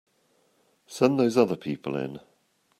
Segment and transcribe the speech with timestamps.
[0.87, 2.19] Send those other people in.